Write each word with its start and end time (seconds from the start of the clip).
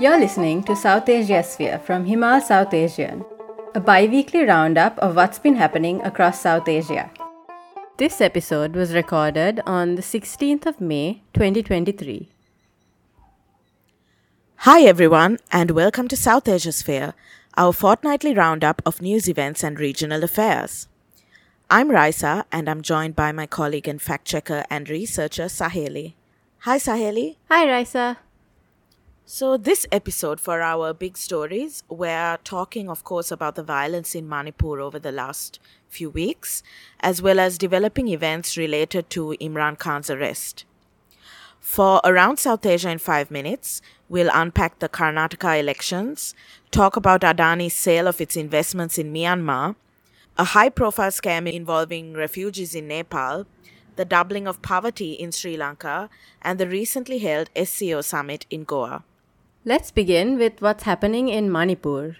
You're 0.00 0.20
listening 0.20 0.62
to 0.62 0.74
Southasiasphere 0.74 1.82
from 1.82 2.06
Himal 2.06 2.40
Southasian, 2.40 3.24
a 3.74 3.80
bi 3.80 4.06
weekly 4.06 4.44
roundup 4.44 4.96
of 5.00 5.16
what's 5.16 5.40
been 5.40 5.56
happening 5.56 6.00
across 6.02 6.40
South 6.40 6.68
Asia. 6.68 7.10
This 7.96 8.20
episode 8.20 8.76
was 8.76 8.94
recorded 8.94 9.60
on 9.66 9.96
the 9.96 10.02
16th 10.02 10.66
of 10.66 10.80
May 10.80 11.22
2023. 11.32 12.28
Hi, 14.58 14.82
everyone, 14.82 15.38
and 15.50 15.72
welcome 15.72 16.06
to 16.06 16.14
Southasiasphere, 16.14 17.14
our 17.56 17.72
fortnightly 17.72 18.32
roundup 18.32 18.80
of 18.86 19.02
news 19.02 19.28
events 19.28 19.64
and 19.64 19.80
regional 19.80 20.22
affairs. 20.22 20.86
I'm 21.68 21.90
Raisa, 21.90 22.46
and 22.52 22.70
I'm 22.70 22.82
joined 22.82 23.16
by 23.16 23.32
my 23.32 23.46
colleague 23.46 23.88
and 23.88 24.00
fact 24.00 24.26
checker 24.26 24.64
and 24.70 24.88
researcher 24.88 25.46
Saheli. 25.46 26.14
Hi, 26.60 26.78
Saheli. 26.78 27.34
Hi, 27.50 27.68
Raisa. 27.68 28.18
So, 29.30 29.58
this 29.58 29.86
episode 29.92 30.40
for 30.40 30.62
our 30.62 30.94
big 30.94 31.18
stories, 31.18 31.82
we're 31.90 32.38
talking, 32.44 32.88
of 32.88 33.04
course, 33.04 33.30
about 33.30 33.56
the 33.56 33.62
violence 33.62 34.14
in 34.14 34.26
Manipur 34.26 34.80
over 34.80 34.98
the 34.98 35.12
last 35.12 35.60
few 35.86 36.08
weeks, 36.08 36.62
as 37.00 37.20
well 37.20 37.38
as 37.38 37.58
developing 37.58 38.08
events 38.08 38.56
related 38.56 39.10
to 39.10 39.36
Imran 39.38 39.78
Khan's 39.78 40.08
arrest. 40.08 40.64
For 41.60 42.00
around 42.04 42.38
South 42.38 42.64
Asia 42.64 42.88
in 42.88 42.96
five 42.96 43.30
minutes, 43.30 43.82
we'll 44.08 44.30
unpack 44.32 44.78
the 44.78 44.88
Karnataka 44.88 45.60
elections, 45.60 46.34
talk 46.70 46.96
about 46.96 47.20
Adani's 47.20 47.74
sale 47.74 48.06
of 48.06 48.22
its 48.22 48.34
investments 48.34 48.96
in 48.96 49.12
Myanmar, 49.12 49.76
a 50.38 50.44
high 50.44 50.70
profile 50.70 51.10
scam 51.10 51.52
involving 51.52 52.14
refugees 52.14 52.74
in 52.74 52.88
Nepal, 52.88 53.44
the 53.96 54.06
doubling 54.06 54.48
of 54.48 54.62
poverty 54.62 55.12
in 55.12 55.32
Sri 55.32 55.54
Lanka, 55.54 56.08
and 56.40 56.58
the 56.58 56.66
recently 56.66 57.18
held 57.18 57.50
SCO 57.62 58.00
summit 58.00 58.46
in 58.48 58.64
Goa. 58.64 59.04
Let's 59.68 59.90
begin 59.90 60.38
with 60.38 60.62
what's 60.62 60.84
happening 60.84 61.28
in 61.28 61.52
Manipur. 61.52 62.16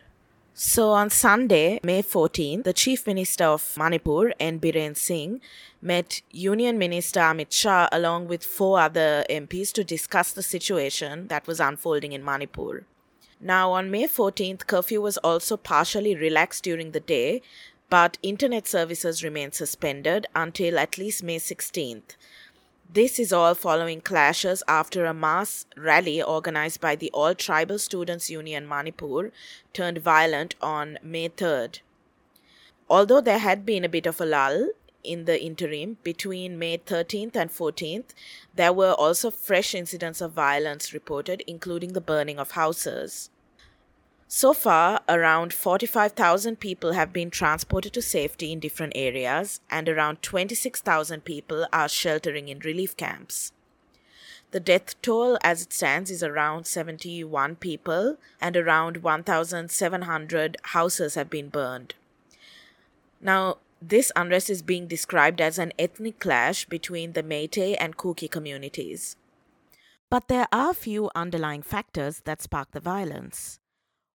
So 0.53 0.91
on 0.91 1.09
Sunday, 1.09 1.81
May 1.83 2.03
14, 2.03 2.61
the 2.61 2.75
Chief 2.75 3.07
Minister 3.07 3.45
of 3.45 3.75
Manipur, 3.75 4.35
N. 4.39 4.61
Biren 4.61 4.95
Singh, 4.95 5.41
met 5.81 6.21
Union 6.31 6.77
Minister 6.77 7.21
Amit 7.21 7.51
Shah 7.51 7.89
along 7.91 8.29
with 8.29 8.45
four 8.45 8.79
other 8.81 9.25
MPs 9.31 9.73
to 9.73 9.83
discuss 9.83 10.31
the 10.31 10.43
situation 10.43 11.29
that 11.29 11.47
was 11.47 11.59
unfolding 11.59 12.13
in 12.13 12.23
Manipur. 12.23 12.85
Now, 13.41 13.73
on 13.73 13.91
May 13.91 14.09
14th, 14.09 14.67
curfew 14.67 15.01
was 15.01 15.17
also 15.17 15.57
partially 15.57 16.15
relaxed 16.15 16.65
during 16.65 16.91
the 16.91 17.01
day, 17.01 17.41
but 17.89 18.19
internet 18.23 18.69
services 18.69 19.25
remain 19.25 19.53
suspended 19.53 20.27
until 20.35 20.79
at 20.79 20.99
least 20.99 21.23
May 21.23 21.39
16th. 21.39 22.17
This 22.91 23.19
is 23.19 23.35
all 23.35 23.55
following 23.55 24.01
clashes 24.01 24.63
after 24.67 25.05
a 25.05 25.13
mass 25.13 25.67
rally 25.77 26.23
organized 26.23 26.81
by 26.81 26.97
the 26.97 27.11
All 27.11 27.35
Tribal 27.35 27.79
Students 27.79 28.31
Union 28.31 28.67
Manipur 28.67 29.31
turned 29.75 29.99
violent 29.99 30.55
on 30.63 30.99
May 31.03 31.29
3rd. 31.29 31.81
Although 32.89 33.21
there 33.21 33.41
had 33.41 33.67
been 33.67 33.85
a 33.85 33.91
bit 33.91 34.07
of 34.07 34.23
a 34.23 34.25
lull 34.25 34.71
in 35.05 35.27
the 35.27 35.39
interim 35.39 35.99
between 36.03 36.59
May 36.59 36.79
13th 36.79 37.37
and 37.37 37.51
14th, 37.51 38.15
there 38.55 38.73
were 38.73 38.93
also 38.93 39.31
fresh 39.31 39.75
incidents 39.75 40.23
of 40.23 40.33
violence 40.33 40.95
reported, 40.95 41.43
including 41.47 41.93
the 41.93 42.01
burning 42.01 42.39
of 42.39 42.53
houses. 42.53 43.29
So 44.31 44.53
far, 44.53 45.01
around 45.09 45.55
45,000 45.55 46.61
people 46.61 46.93
have 46.93 47.15
been 47.15 47.31
transported 47.31 47.95
to 47.95 48.03
safety 48.03 48.53
in 48.53 48.61
different 48.61 48.93
areas, 48.95 49.61
and 49.71 49.89
around 49.89 50.21
26,000 50.21 51.25
people 51.25 51.67
are 51.73 51.89
sheltering 51.89 52.51
in 52.51 52.59
relief 52.59 52.95
camps. 52.95 53.53
The 54.51 54.61
death 54.61 55.01
toll 55.01 55.39
as 55.43 55.63
it 55.63 55.73
stands 55.73 56.11
is 56.11 56.23
around 56.23 56.67
71 56.67 57.57
people, 57.57 58.19
and 58.39 58.55
around 58.55 58.99
1,700 58.99 60.57
houses 60.63 61.15
have 61.15 61.31
been 61.31 61.49
burned. 61.49 61.95
Now, 63.23 63.57
this 63.81 64.13
unrest 64.15 64.51
is 64.51 64.61
being 64.61 64.87
described 64.87 65.41
as 65.41 65.59
an 65.59 65.73
ethnic 65.79 66.19
clash 66.19 66.67
between 66.67 67.15
the 67.15 67.23
Meitei 67.23 67.77
and 67.81 67.97
Kuki 67.97 68.29
communities. 68.29 69.17
But 70.11 70.29
there 70.29 70.49
are 70.53 70.75
few 70.75 71.11
underlying 71.15 71.63
factors 71.63 72.21
that 72.27 72.43
spark 72.43 72.73
the 72.73 72.81
violence. 72.81 73.59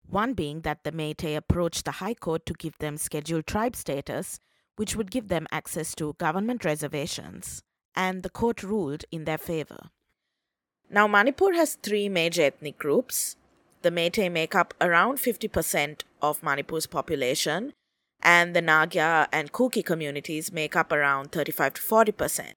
One 0.09 0.33
being 0.33 0.61
that 0.61 0.83
the 0.83 0.91
Meitei 0.91 1.35
approached 1.35 1.85
the 1.85 1.91
High 1.91 2.13
Court 2.13 2.45
to 2.45 2.53
give 2.53 2.77
them 2.77 2.97
scheduled 2.97 3.47
tribe 3.47 3.75
status, 3.75 4.39
which 4.75 4.95
would 4.95 5.11
give 5.11 5.27
them 5.27 5.47
access 5.51 5.95
to 5.95 6.15
government 6.19 6.65
reservations, 6.65 7.61
and 7.95 8.23
the 8.23 8.29
court 8.29 8.63
ruled 8.63 9.05
in 9.11 9.25
their 9.25 9.37
favor. 9.37 9.89
Now, 10.89 11.07
Manipur 11.07 11.53
has 11.53 11.75
three 11.75 12.09
major 12.09 12.43
ethnic 12.43 12.77
groups. 12.77 13.35
The 13.81 13.91
Meitei 13.91 14.31
make 14.31 14.55
up 14.55 14.73
around 14.79 15.17
50% 15.17 16.01
of 16.21 16.43
Manipur's 16.43 16.85
population, 16.85 17.73
and 18.21 18.55
the 18.55 18.61
Naga 18.61 19.27
and 19.31 19.51
Kuki 19.51 19.83
communities 19.83 20.51
make 20.51 20.75
up 20.75 20.91
around 20.91 21.31
35 21.31 21.73
to 21.75 21.81
40%. 21.81 22.53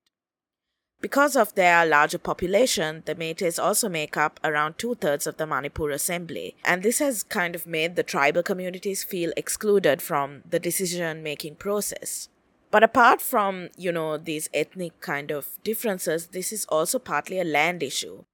Because 1.01 1.37
of 1.37 1.55
their 1.55 1.84
larger 1.84 2.19
population, 2.19 3.03
the 3.05 3.15
Meiteis 3.15 3.62
also 3.62 3.89
make 3.89 4.17
up 4.17 4.41
around 4.43 4.79
two 4.79 4.95
thirds 4.95 5.27
of 5.27 5.37
the 5.37 5.47
Manipur 5.47 5.91
assembly, 5.91 6.57
and 6.65 6.83
this 6.83 6.99
has 7.01 7.23
kind 7.23 7.55
of 7.55 7.67
made 7.67 7.97
the 7.97 8.03
tribal 8.03 8.43
communities 8.43 9.05
feel 9.05 9.33
excluded 9.37 10.01
from 10.01 10.43
the 10.49 10.59
decision 10.59 11.23
making 11.23 11.57
process. 11.57 12.29
But 12.71 12.83
apart 12.83 13.21
from, 13.21 13.69
you 13.77 13.93
know, 13.93 14.17
these 14.17 14.49
ethnic 14.55 15.01
kind 15.01 15.31
of 15.31 15.62
differences, 15.62 16.29
this 16.29 16.53
is 16.53 16.65
also 16.67 16.99
partly 16.99 17.39
a 17.39 17.45
land 17.45 17.83
issue. 17.83 18.25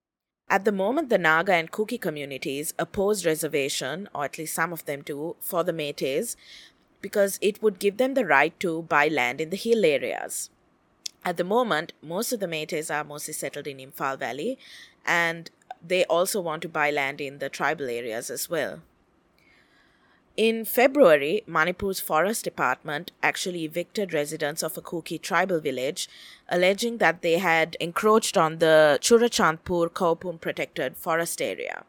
At 0.48 0.64
the 0.64 0.72
moment, 0.72 1.08
the 1.08 1.18
Naga 1.18 1.54
and 1.54 1.70
Kuki 1.70 1.98
communities 1.98 2.74
oppose 2.78 3.26
reservation, 3.26 4.08
or 4.14 4.24
at 4.24 4.38
least 4.38 4.54
some 4.54 4.72
of 4.72 4.84
them 4.84 5.02
do, 5.02 5.36
for 5.40 5.64
the 5.64 5.72
Meiteis 5.72 6.36
because 7.02 7.38
it 7.42 7.60
would 7.60 7.80
give 7.80 7.98
them 7.98 8.14
the 8.14 8.24
right 8.24 8.58
to 8.60 8.82
buy 8.82 9.08
land 9.08 9.40
in 9.40 9.50
the 9.50 9.56
hill 9.56 9.84
areas. 9.84 10.48
At 11.24 11.36
the 11.36 11.44
moment, 11.44 11.92
most 12.02 12.32
of 12.32 12.40
the 12.40 12.46
Meiteis 12.46 12.92
are 12.92 13.04
mostly 13.04 13.34
settled 13.34 13.66
in 13.66 13.78
Imphal 13.78 14.18
Valley, 14.18 14.58
and 15.06 15.50
they 15.86 16.04
also 16.04 16.40
want 16.40 16.62
to 16.62 16.68
buy 16.68 16.90
land 16.90 17.20
in 17.20 17.38
the 17.38 17.48
tribal 17.48 17.88
areas 17.88 18.30
as 18.30 18.50
well. 18.50 18.82
In 20.36 20.64
February, 20.64 21.44
Manipur's 21.46 22.00
forest 22.00 22.44
department 22.44 23.12
actually 23.22 23.64
evicted 23.64 24.14
residents 24.14 24.62
of 24.62 24.78
a 24.78 24.80
Kuki 24.80 25.18
tribal 25.18 25.60
village, 25.60 26.08
alleging 26.48 26.98
that 26.98 27.20
they 27.20 27.38
had 27.38 27.76
encroached 27.78 28.38
on 28.38 28.58
the 28.58 28.98
Churachandpur 29.02 29.90
Khoupum 29.90 30.40
protected 30.40 30.96
forest 30.96 31.42
area. 31.42 31.84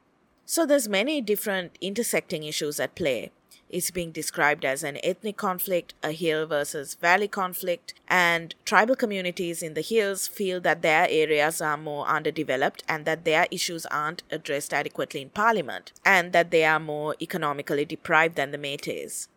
So 0.45 0.65
there's 0.65 0.89
many 0.89 1.21
different 1.21 1.77
intersecting 1.79 2.43
issues 2.43 2.81
at 2.81 2.95
play 2.95 3.31
is 3.73 3.91
being 3.91 4.11
described 4.11 4.63
as 4.63 4.83
an 4.83 4.97
ethnic 5.03 5.35
conflict, 5.35 5.93
a 6.03 6.11
hill 6.11 6.45
versus 6.45 6.93
valley 6.93 7.27
conflict, 7.27 7.93
and 8.07 8.55
tribal 8.63 8.95
communities 8.95 9.63
in 9.63 9.73
the 9.73 9.81
hills 9.81 10.27
feel 10.27 10.61
that 10.61 10.83
their 10.83 11.07
areas 11.09 11.59
are 11.59 11.75
more 11.75 12.07
underdeveloped 12.07 12.83
and 12.87 13.03
that 13.05 13.25
their 13.25 13.47
issues 13.51 13.85
aren't 13.87 14.23
addressed 14.31 14.73
adequately 14.73 15.21
in 15.23 15.29
parliament, 15.29 15.91
and 16.05 16.31
that 16.33 16.51
they 16.51 16.63
are 16.63 16.79
more 16.79 17.15
economically 17.19 17.83
deprived 17.83 18.35
than 18.35 18.51
the 18.51 18.57
Meiteis. 18.57 19.27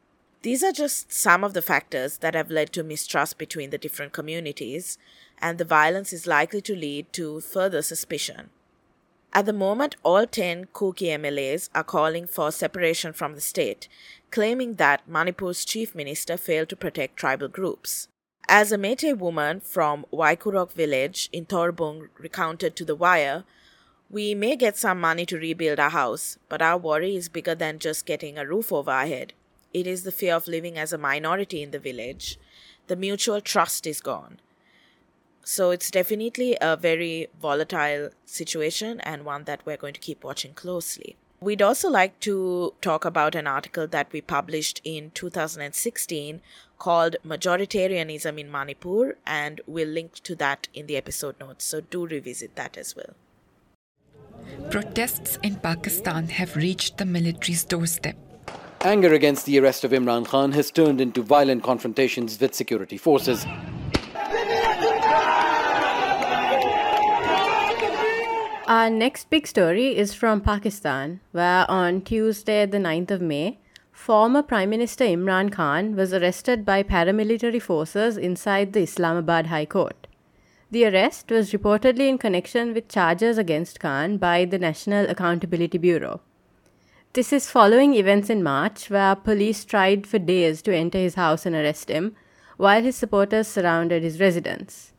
These 0.43 0.63
are 0.63 0.73
just 0.73 1.13
some 1.13 1.43
of 1.43 1.55
the 1.55 1.63
factors 1.63 2.19
that 2.19 2.35
have 2.35 2.51
led 2.51 2.73
to 2.75 2.85
mistrust 2.85 3.39
between 3.39 3.71
the 3.71 3.79
different 3.79 4.13
communities, 4.13 4.99
and 5.39 5.59
the 5.59 5.65
violence 5.65 6.13
is 6.13 6.27
likely 6.27 6.61
to 6.61 6.77
lead 6.77 7.13
to 7.15 7.41
further 7.41 7.83
suspicion. 7.83 8.51
At 9.33 9.45
the 9.45 9.53
moment, 9.53 9.97
all 10.03 10.27
10 10.27 10.69
Kuki 10.73 11.07
MLAs 11.09 11.69
are 11.75 11.85
calling 11.85 12.27
for 12.27 12.51
separation 12.51 13.13
from 13.13 13.35
the 13.35 13.41
state, 13.43 13.87
claiming 14.37 14.75
that 14.75 15.09
Manipur's 15.09 15.65
chief 15.65 15.95
minister 15.95 16.37
failed 16.37 16.69
to 16.69 16.77
protect 16.77 17.17
tribal 17.17 17.49
groups. 17.49 18.09
As 18.51 18.71
a 18.71 18.77
Meitei 18.77 19.17
woman 19.17 19.61
from 19.61 20.05
Waikurok 20.13 20.73
village 20.73 21.31
in 21.33 21.47
Thorbung 21.47 22.11
recounted 22.19 22.77
to 22.77 22.85
The 22.85 22.95
Wire, 22.95 23.45
we 24.11 24.35
may 24.35 24.55
get 24.55 24.77
some 24.77 25.01
money 25.01 25.25
to 25.25 25.39
rebuild 25.39 25.81
our 25.81 25.89
house, 25.89 26.37
but 26.51 26.61
our 26.61 26.77
worry 26.77 27.17
is 27.17 27.31
bigger 27.31 27.55
than 27.55 27.79
just 27.79 28.05
getting 28.05 28.37
a 28.37 28.47
roof 28.47 28.75
over 28.75 28.91
our 28.91 29.07
head. 29.07 29.33
It 29.73 29.87
is 29.87 30.03
the 30.03 30.13
fear 30.13 30.35
of 30.35 30.47
living 30.47 30.77
as 30.77 30.93
a 30.93 30.99
minority 30.99 31.63
in 31.63 31.71
the 31.71 31.79
village. 31.79 32.39
The 32.89 32.97
mutual 32.97 33.41
trust 33.41 33.87
is 33.87 34.03
gone. 34.03 34.39
So 35.45 35.71
it's 35.71 35.91
definitely 35.91 36.59
a 36.61 36.77
very 36.77 37.29
volatile 37.41 38.11
situation 38.27 39.01
and 39.01 39.25
one 39.25 39.45
that 39.45 39.65
we're 39.65 39.79
going 39.79 39.95
to 39.95 40.09
keep 40.09 40.23
watching 40.23 40.53
closely. 40.53 41.17
We'd 41.41 41.61
also 41.61 41.91
like 41.91 42.19
to 42.21 42.73
talk 42.81 43.05
about 43.05 43.35
an 43.35 43.47
article 43.47 43.87
that 43.89 44.11
we 44.11 44.23
published 44.23 44.81
in 44.85 45.11
2016 45.11 46.41
called 46.79 47.17
Majoritarianism 47.27 48.41
in 48.41 48.51
Manipur, 48.51 49.17
and 49.27 49.61
we'll 49.67 49.89
link 49.89 50.15
to 50.23 50.35
that 50.37 50.69
in 50.73 50.87
the 50.87 50.97
episode 50.97 51.39
notes, 51.39 51.65
so 51.65 51.83
do 51.83 52.07
revisit 52.07 52.57
that 52.57 52.79
as 52.79 52.97
well. 52.97 53.15
Protests 54.71 55.39
in 55.43 55.57
Pakistan 55.57 56.29
have 56.29 56.57
reached 56.57 56.97
the 56.97 57.05
military's 57.05 57.65
doorstep. 57.65 58.17
Anger 58.81 59.13
against 59.13 59.45
the 59.47 59.59
arrest 59.59 59.85
of 59.85 59.91
Imran 59.91 60.27
Khan 60.27 60.53
has 60.53 60.71
turned 60.71 61.01
into 61.01 61.23
violent 61.23 61.63
confrontations 61.63 62.41
with 62.41 62.55
security 62.55 62.97
forces. 62.97 63.45
Our 68.69 68.91
next 68.91 69.31
big 69.31 69.47
story 69.47 69.97
is 69.97 70.13
from 70.13 70.41
Pakistan, 70.41 71.21
where 71.31 71.71
on 71.71 72.01
Tuesday, 72.01 72.67
the 72.67 72.79
9th 72.79 73.13
of 73.13 73.21
May, 73.21 73.61
former 73.93 74.43
Prime 74.43 74.71
Minister 74.71 75.05
Imran 75.05 75.53
Khan 75.53 75.95
was 75.95 76.13
arrested 76.13 76.65
by 76.65 76.83
paramilitary 76.83 77.63
forces 77.63 78.17
inside 78.17 78.73
the 78.73 78.81
Islamabad 78.81 79.47
High 79.47 79.67
Court. 79.67 80.09
The 80.73 80.85
arrest 80.87 81.31
was 81.31 81.53
reportedly 81.53 82.09
in 82.09 82.19
connection 82.19 82.75
with 82.75 82.89
charges 82.89 83.39
against 83.39 83.79
Khan 83.79 84.17
by 84.17 84.45
the 84.45 84.59
National 84.59 85.09
Accountability 85.09 85.79
Bureau. 85.79 86.21
This 87.13 87.33
is 87.33 87.49
following 87.49 87.95
events 87.95 88.31
in 88.31 88.43
March 88.43 88.91
where 88.91 89.15
police 89.15 89.65
tried 89.65 90.09
for 90.09 90.19
days 90.19 90.61
to 90.63 90.75
enter 90.75 90.99
his 90.99 91.15
house 91.15 91.47
and 91.47 91.55
arrest 91.55 91.89
him, 91.89 92.17
while 92.57 92.83
his 92.83 92.97
supporters 92.97 93.47
surrounded 93.47 94.03
his 94.03 94.19
residence. 94.19 94.93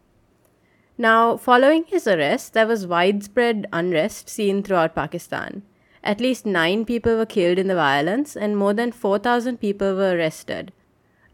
Now, 0.98 1.38
following 1.38 1.84
his 1.86 2.08
arrest, 2.08 2.54
there 2.54 2.66
was 2.66 2.88
widespread 2.88 3.68
unrest 3.72 4.30
seen 4.30 4.64
throughout 4.64 4.96
Pakistan. 4.96 5.62
At 6.04 6.20
least 6.20 6.46
nine 6.46 6.86
people 6.86 7.18
were 7.18 7.26
killed 7.26 7.60
in 7.60 7.68
the 7.68 7.76
violence, 7.76 8.36
and 8.36 8.58
more 8.58 8.74
than 8.74 8.92
4,000 8.92 9.58
people 9.58 9.96
were 9.96 10.16
arrested. 10.16 10.72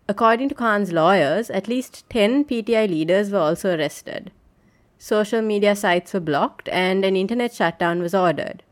According 0.10 0.50
to 0.50 0.56
Khan's 0.56 0.92
lawyers, 0.92 1.50
at 1.50 1.69
least 1.69 2.10
10 2.10 2.44
PTI 2.45 2.89
leaders 2.89 3.31
were 3.31 3.39
also 3.39 3.77
arrested. 3.77 4.31
Social 4.98 5.42
media 5.42 5.75
sites 5.77 6.13
were 6.13 6.19
blocked, 6.19 6.68
and 6.69 7.06
an 7.06 7.15
internet 7.15 7.54
shutdown 7.54 8.01
was 8.01 8.13
ordered. 8.13 8.63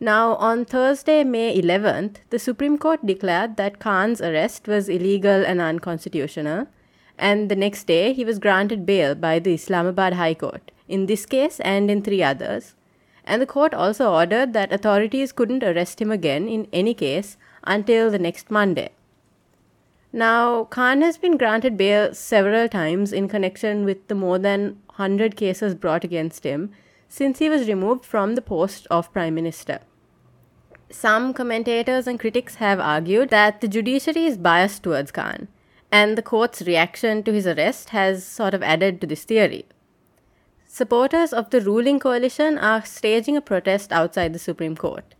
Now, 0.00 0.36
on 0.36 0.64
Thursday, 0.64 1.22
May 1.24 1.60
11th, 1.60 2.16
the 2.30 2.38
Supreme 2.38 2.78
Court 2.78 3.04
declared 3.04 3.56
that 3.56 3.78
Khan's 3.78 4.22
arrest 4.22 4.68
was 4.68 4.88
illegal 4.88 5.44
and 5.44 5.60
unconstitutional, 5.60 6.68
and 7.18 7.50
the 7.50 7.56
next 7.56 7.86
day 7.86 8.12
he 8.12 8.24
was 8.24 8.38
granted 8.38 8.86
bail 8.86 9.14
by 9.14 9.38
the 9.38 9.54
Islamabad 9.54 10.14
High 10.14 10.34
Court, 10.34 10.70
in 10.88 11.06
this 11.06 11.26
case 11.26 11.60
and 11.60 11.90
in 11.90 12.02
three 12.02 12.22
others. 12.22 12.74
And 13.24 13.42
the 13.42 13.46
court 13.46 13.74
also 13.74 14.12
ordered 14.12 14.52
that 14.52 14.72
authorities 14.72 15.32
couldn't 15.32 15.64
arrest 15.64 16.00
him 16.00 16.12
again 16.12 16.48
in 16.48 16.68
any 16.72 16.94
case 16.94 17.36
until 17.64 18.10
the 18.10 18.18
next 18.18 18.50
Monday. 18.50 18.90
Now, 20.12 20.64
Khan 20.64 21.02
has 21.02 21.18
been 21.18 21.36
granted 21.36 21.76
bail 21.76 22.14
several 22.14 22.68
times 22.68 23.12
in 23.12 23.28
connection 23.28 23.84
with 23.84 24.06
the 24.08 24.14
more 24.14 24.38
than 24.38 24.78
100 24.86 25.36
cases 25.36 25.74
brought 25.74 26.04
against 26.04 26.44
him 26.44 26.70
since 27.08 27.38
he 27.38 27.48
was 27.48 27.68
removed 27.68 28.04
from 28.04 28.34
the 28.34 28.42
post 28.42 28.86
of 28.90 29.12
Prime 29.12 29.34
Minister. 29.34 29.80
Some 30.90 31.34
commentators 31.34 32.06
and 32.06 32.18
critics 32.18 32.56
have 32.56 32.78
argued 32.78 33.30
that 33.30 33.60
the 33.60 33.68
judiciary 33.68 34.24
is 34.24 34.38
biased 34.38 34.82
towards 34.82 35.10
Khan, 35.10 35.48
and 35.90 36.16
the 36.16 36.22
court's 36.22 36.62
reaction 36.62 37.22
to 37.22 37.32
his 37.32 37.46
arrest 37.46 37.90
has 37.90 38.24
sort 38.24 38.54
of 38.54 38.62
added 38.62 39.00
to 39.00 39.06
this 39.06 39.24
theory. 39.24 39.66
Supporters 40.66 41.32
of 41.32 41.50
the 41.50 41.60
ruling 41.60 41.98
coalition 41.98 42.58
are 42.58 42.84
staging 42.84 43.36
a 43.36 43.40
protest 43.40 43.92
outside 43.92 44.32
the 44.32 44.38
Supreme 44.38 44.76
Court. 44.76 45.14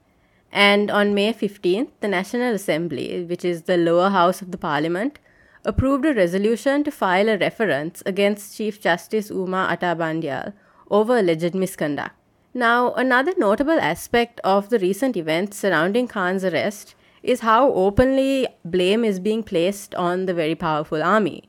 And 0.52 0.90
on 0.90 1.14
May 1.14 1.32
15th, 1.32 1.90
the 2.00 2.08
National 2.08 2.54
Assembly, 2.54 3.24
which 3.24 3.44
is 3.44 3.62
the 3.62 3.76
lower 3.76 4.10
house 4.10 4.42
of 4.42 4.50
the 4.50 4.58
parliament, 4.58 5.18
approved 5.64 6.04
a 6.04 6.14
resolution 6.14 6.84
to 6.84 6.90
file 6.90 7.28
a 7.28 7.38
reference 7.38 8.02
against 8.04 8.56
Chief 8.56 8.80
Justice 8.80 9.30
Umar 9.30 9.70
Ata 9.70 9.94
Bandial 9.94 10.52
over 10.90 11.19
alleged 11.19 11.54
misconduct. 11.54 12.14
Now, 12.52 12.92
another 12.94 13.32
notable 13.36 13.78
aspect 13.78 14.40
of 14.42 14.70
the 14.70 14.78
recent 14.78 15.16
events 15.16 15.58
surrounding 15.58 16.08
Khan's 16.08 16.44
arrest 16.44 16.94
is 17.26 17.40
how 17.40 17.73
openly 17.73 18.46
blame 18.64 19.05
is 19.05 19.19
being 19.20 19.43
placed 19.43 19.94
on 19.94 20.26
the 20.26 20.34
very 20.34 20.55
powerful 20.55 21.02
army. 21.02 21.43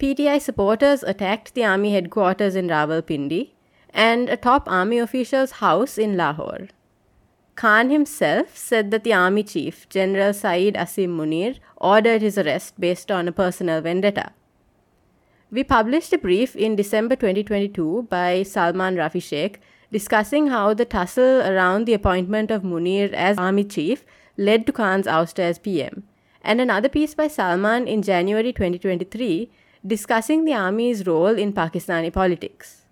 PTI 0.00 0.40
supporters 0.40 1.02
attacked 1.02 1.54
the 1.54 1.64
army 1.64 1.92
headquarters 1.92 2.56
in 2.56 2.68
Rawalpindi 2.68 3.50
and 3.90 4.28
a 4.28 4.36
top 4.36 4.68
army 4.68 4.98
official's 4.98 5.52
house 5.52 5.98
in 5.98 6.16
Lahore. 6.16 6.68
Khan 7.54 7.90
himself 7.90 8.56
said 8.56 8.90
that 8.90 9.04
the 9.04 9.12
army 9.12 9.44
chief, 9.44 9.88
General 9.88 10.32
Syed 10.32 10.74
Asim 10.74 11.16
Munir, 11.16 11.58
ordered 11.76 12.22
his 12.22 12.36
arrest 12.36 12.80
based 12.80 13.12
on 13.12 13.28
a 13.28 13.32
personal 13.32 13.80
vendetta. 13.80 14.32
We 15.50 15.62
published 15.62 16.12
a 16.12 16.18
brief 16.18 16.56
in 16.56 16.74
December 16.74 17.14
2022 17.14 18.08
by 18.10 18.42
Salman 18.42 18.96
Rafi 18.96 19.22
Sheikh 19.22 19.60
discussing 19.92 20.48
how 20.48 20.74
the 20.74 20.84
tussle 20.84 21.42
around 21.42 21.84
the 21.84 21.94
appointment 21.94 22.50
of 22.50 22.62
Munir 22.62 23.12
as 23.12 23.38
army 23.38 23.62
chief 23.62 24.04
led 24.36 24.66
to 24.66 24.72
Khan's 24.72 25.06
ouster 25.06 25.40
as 25.40 25.58
PM, 25.58 26.04
and 26.42 26.60
another 26.60 26.88
piece 26.88 27.14
by 27.14 27.28
Salman 27.28 27.86
in 27.86 28.02
January 28.02 28.52
2023 28.52 29.50
discussing 29.86 30.44
the 30.44 30.54
army's 30.54 31.06
role 31.06 31.38
in 31.38 31.52
Pakistani 31.52 32.12
politics. 32.12 32.82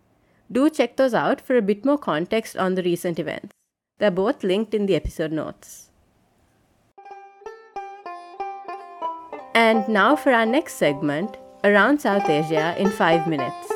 Do 0.50 0.68
check 0.68 0.96
those 0.96 1.14
out 1.14 1.40
for 1.40 1.56
a 1.56 1.62
bit 1.62 1.84
more 1.84 1.98
context 1.98 2.56
on 2.56 2.74
the 2.74 2.82
recent 2.82 3.18
events. 3.18 3.50
They're 3.98 4.10
both 4.10 4.44
linked 4.44 4.74
in 4.74 4.86
the 4.86 4.94
episode 4.94 5.32
notes. 5.32 5.88
And 9.54 9.88
now 9.88 10.16
for 10.16 10.32
our 10.32 10.46
next 10.46 10.74
segment 10.74 11.36
Around 11.64 12.00
South 12.00 12.28
Asia 12.28 12.74
in 12.76 12.90
5 12.90 13.28
minutes. 13.28 13.71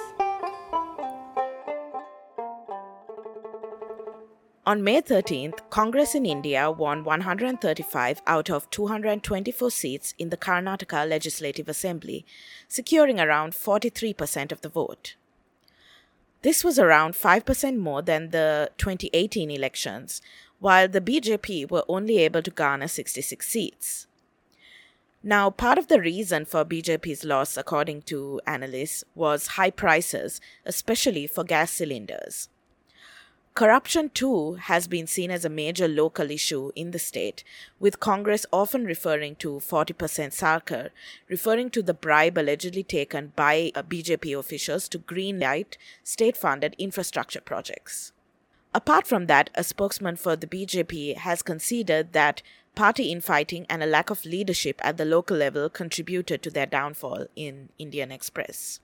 On 4.67 4.83
May 4.83 5.01
13th, 5.01 5.61
Congress 5.71 6.17
in 6.17 6.27
India 6.27 6.69
won 6.69 7.05
135 7.05 8.21
out 8.27 8.51
of 8.51 8.69
224 8.71 9.71
seats 9.71 10.13
in 10.19 10.31
the 10.31 10.37
Karnataka 10.37 11.09
Legislative 11.09 11.69
Assembly, 11.69 12.27
securing 12.67 13.21
around 13.21 13.53
43% 13.53 14.51
of 14.51 14.63
the 14.63 14.69
vote. 14.69 15.15
This 16.43 16.65
was 16.65 16.81
around 16.81 17.15
5% 17.15 17.79
more 17.79 18.03
than 18.03 18.31
the 18.31 18.73
2018 18.77 19.53
elections, 19.53 20.21
while 20.59 20.89
the 20.89 21.01
BJP 21.01 21.71
were 21.71 21.85
only 21.87 22.19
able 22.19 22.43
to 22.43 22.51
garner 22.51 22.89
66 22.89 23.47
seats. 23.47 24.09
Now, 25.23 25.49
part 25.49 25.79
of 25.79 25.87
the 25.87 26.01
reason 26.01 26.45
for 26.45 26.65
BJP's 26.65 27.23
loss, 27.23 27.57
according 27.57 28.03
to 28.03 28.41
analysts, 28.49 29.05
was 29.15 29.47
high 29.59 29.71
prices, 29.71 30.41
especially 30.65 31.29
for 31.29 31.45
gas 31.45 31.71
cylinders. 31.71 32.49
Corruption, 33.57 34.11
too, 34.11 34.57
has 34.57 34.87
been 34.87 35.07
seen 35.07 35.31
as 35.31 35.43
a 35.43 35.49
major 35.49 35.89
local 35.89 36.31
issue 36.31 36.73
in 36.77 36.91
the 36.91 36.99
state, 36.99 37.43
with 37.81 38.01
Congress 38.01 38.45
often 38.53 38.85
referring 38.85 39.35
to 39.37 39.53
40% 39.53 39.95
Sarkar, 40.35 40.91
referring 41.31 41.71
to 41.71 41.83
the 41.83 41.95
bribe 41.95 42.37
allegedly 42.37 42.83
taken 42.83 43.33
by 43.35 43.73
uh, 43.75 43.83
BJP 43.83 44.39
officials 44.39 44.91
to 44.91 44.99
greenlight 44.99 45.79
state 46.05 46.37
funded 46.37 46.77
infrastructure 46.77 47.41
projects. 47.41 48.13
Apart 48.75 49.07
from 49.07 49.25
that, 49.25 49.49
a 49.55 49.65
spokesman 49.65 50.17
for 50.17 50.37
the 50.37 50.47
BJP 50.47 51.17
has 51.17 51.41
conceded 51.41 52.13
that 52.13 52.43
party 52.75 53.11
infighting 53.11 53.65
and 53.71 53.83
a 53.83 53.87
lack 53.87 54.11
of 54.11 54.27
leadership 54.27 54.79
at 54.85 54.99
the 54.99 55.07
local 55.07 55.35
level 55.35 55.71
contributed 55.71 56.43
to 56.43 56.51
their 56.51 56.67
downfall 56.67 57.25
in 57.35 57.71
Indian 57.79 58.13
Express. 58.13 58.81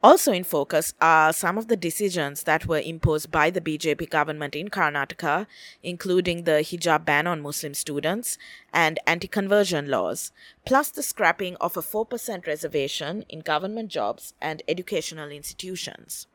Also 0.00 0.32
in 0.32 0.44
focus 0.44 0.94
are 1.00 1.32
some 1.32 1.58
of 1.58 1.66
the 1.66 1.76
decisions 1.76 2.44
that 2.44 2.66
were 2.66 2.78
imposed 2.78 3.32
by 3.32 3.50
the 3.50 3.60
BJP 3.60 4.08
government 4.08 4.54
in 4.54 4.68
Karnataka, 4.68 5.48
including 5.82 6.44
the 6.44 6.62
hijab 6.62 7.04
ban 7.04 7.26
on 7.26 7.42
Muslim 7.42 7.74
students 7.74 8.38
and 8.72 9.00
anti 9.08 9.26
conversion 9.26 9.88
laws, 9.90 10.30
plus 10.64 10.90
the 10.90 11.02
scrapping 11.02 11.56
of 11.56 11.76
a 11.76 11.82
4% 11.82 12.46
reservation 12.46 13.24
in 13.28 13.40
government 13.40 13.88
jobs 13.88 14.34
and 14.40 14.62
educational 14.68 15.30
institutions. 15.30 16.28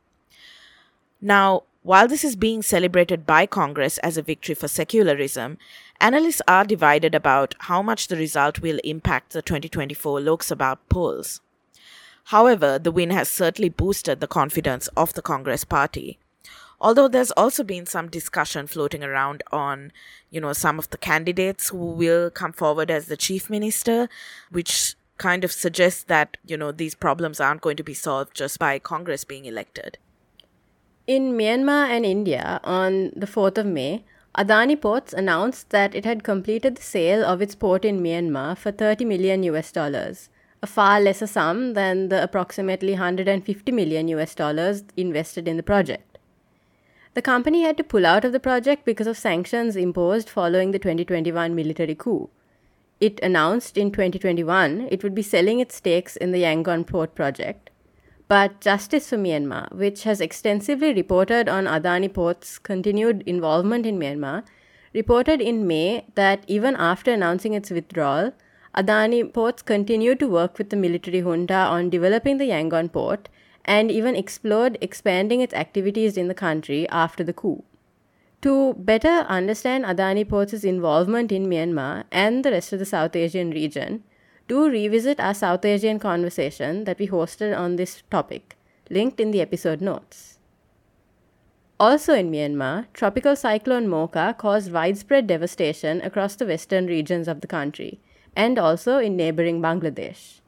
Now, 1.22 1.64
while 1.84 2.10
this 2.10 2.26
is 2.26 2.36
being 2.36 2.64
celebrated 2.64 3.26
by 3.26 3.46
Congress 3.46 3.98
as 4.00 4.18
a 4.18 4.22
victory 4.22 4.56
for 4.56 4.68
secularism, 4.68 5.58
analysts 6.02 6.42
are 6.50 6.66
divided 6.66 7.16
about 7.16 7.56
how 7.60 7.82
much 7.82 8.10
the 8.10 8.18
result 8.18 8.60
will 8.60 8.80
impact 8.84 9.32
the 9.32 9.42
2024 9.42 10.20
Lok 10.20 10.44
Sabha 10.44 10.78
polls. 10.90 11.40
However, 12.26 12.80
the 12.80 12.92
win 12.92 13.10
has 13.10 13.30
certainly 13.30 13.70
boosted 13.70 14.20
the 14.20 14.28
confidence 14.28 14.88
of 14.96 15.14
the 15.14 15.22
Congress 15.22 15.64
party. 15.64 16.20
Although 16.80 17.08
there's 17.08 17.32
also 17.32 17.64
been 17.64 17.86
some 17.86 18.10
discussion 18.10 18.68
floating 18.68 19.04
around 19.04 19.44
on, 19.52 19.92
you 20.30 20.42
know, 20.42 20.54
some 20.54 20.80
of 20.80 20.90
the 20.90 20.98
candidates 20.98 21.70
who 21.70 21.78
will 21.78 22.30
come 22.30 22.52
forward 22.52 22.92
as 22.92 23.08
the 23.08 23.18
chief 23.18 23.50
minister, 23.50 24.10
which 24.52 24.96
kind 25.18 25.44
of 25.44 25.52
suggests 25.52 26.04
that, 26.04 26.38
you 26.46 26.58
know, 26.58 26.72
these 26.72 26.96
problems 26.96 27.40
aren't 27.40 27.62
going 27.62 27.78
to 27.78 27.84
be 27.84 27.94
solved 27.94 28.36
just 28.36 28.60
by 28.60 28.80
Congress 28.80 29.24
being 29.24 29.46
elected. 29.46 29.98
In 31.08 31.34
Myanmar 31.34 31.90
and 31.90 32.06
India, 32.06 32.60
on 32.64 33.12
the 33.16 33.28
4th 33.28 33.58
of 33.58 33.66
May, 33.66 34.04
Adani 34.38 34.80
Ports 34.80 35.14
announced 35.14 35.70
that 35.70 35.94
it 35.94 36.06
had 36.06 36.24
completed 36.24 36.76
the 36.76 36.82
sale 36.82 37.24
of 37.24 37.42
its 37.42 37.56
port 37.56 37.86
in 37.86 38.02
Myanmar 38.02 38.58
for 38.58 38.72
30 38.72 39.06
million 39.06 39.44
US 39.44 39.72
dollars 39.72 40.30
a 40.64 40.68
far 40.68 41.00
lesser 41.02 41.28
sum 41.28 41.74
than 41.74 42.08
the 42.08 42.24
approximately 42.24 42.94
150 42.94 43.72
million 43.72 44.08
US 44.08 44.34
dollars 44.34 44.84
invested 44.96 45.48
in 45.48 45.58
the 45.58 45.70
project. 45.72 46.18
The 47.16 47.22
company 47.22 47.64
had 47.64 47.78
to 47.78 47.84
pull 47.84 48.06
out 48.06 48.26
of 48.26 48.32
the 48.32 48.40
project 48.40 48.86
because 48.86 49.06
of 49.06 49.18
sanctions 49.18 49.76
imposed 49.76 50.30
following 50.30 50.72
the 50.72 50.80
2021 50.80 51.54
military 51.54 51.96
coup. 51.96 52.30
It 53.02 53.20
announced 53.22 53.78
in 53.78 53.92
2021 53.92 54.88
it 54.90 55.04
would 55.04 55.14
be 55.14 55.22
selling 55.22 55.60
its 55.60 55.76
stakes 55.76 56.16
in 56.16 56.32
the 56.32 56.44
Yangon 56.44 56.88
port 56.88 57.14
project, 57.14 57.70
But 58.30 58.62
Justice 58.62 59.10
for 59.10 59.18
Myanmar, 59.18 59.72
which 59.76 60.04
has 60.04 60.22
extensively 60.22 60.94
reported 60.94 61.50
on 61.50 61.66
Adani 61.66 62.12
Port's 62.12 62.58
continued 62.58 63.22
involvement 63.26 63.86
in 63.86 64.00
Myanmar, 64.00 64.46
reported 64.94 65.42
in 65.42 65.68
May 65.68 66.06
that 66.16 66.46
even 66.48 66.76
after 66.78 67.12
announcing 67.12 67.54
its 67.54 67.70
withdrawal, 67.70 68.32
Adani 68.76 69.32
Ports 69.32 69.62
continued 69.62 70.20
to 70.20 70.28
work 70.28 70.58
with 70.58 70.72
the 70.72 70.76
military 70.76 71.22
junta 71.22 71.54
on 71.54 71.92
developing 71.92 72.40
the 72.40 72.50
Yangon 72.50 72.92
port 72.92 73.30
and 73.66 73.92
even 73.92 74.16
explored 74.16 74.80
expanding 74.82 75.42
its 75.42 75.54
activities 75.54 76.18
in 76.18 76.28
the 76.28 76.34
country 76.34 76.90
after 76.90 77.24
the 77.24 77.34
coup. 77.34 77.64
To 78.42 78.74
better 78.74 79.26
understand 79.30 79.86
Adani 79.86 80.28
Ports' 80.28 80.64
involvement 80.64 81.32
in 81.32 81.46
Myanmar 81.46 82.06
and 82.12 82.44
the 82.44 82.50
rest 82.50 82.74
of 82.74 82.80
the 82.80 82.86
South 82.86 83.16
Asian 83.16 83.52
region, 83.52 84.04
do 84.48 84.68
revisit 84.68 85.20
our 85.20 85.36
South 85.36 85.64
Asian 85.64 86.00
conversation 86.00 86.86
that 86.86 86.98
we 86.98 87.08
hosted 87.08 87.56
on 87.56 87.76
this 87.76 88.02
topic, 88.10 88.58
linked 88.90 89.20
in 89.20 89.30
the 89.30 89.40
episode 89.40 89.82
notes. 89.82 90.40
Also 91.80 92.16
in 92.16 92.32
Myanmar, 92.32 92.88
tropical 92.92 93.36
cyclone 93.36 93.88
Mocha 93.88 94.36
caused 94.36 94.74
widespread 94.74 95.28
devastation 95.28 96.02
across 96.02 96.36
the 96.36 96.46
western 96.48 96.88
regions 96.88 97.28
of 97.28 97.42
the 97.42 97.48
country 97.48 98.02
and 98.36 98.58
also 98.58 98.98
in 98.98 99.16
neighboring 99.16 99.62
Bangladesh. 99.62 100.42